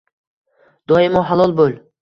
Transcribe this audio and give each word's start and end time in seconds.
Doimo 0.93 1.25
halol 1.31 1.57
bo‘l. 1.61 1.81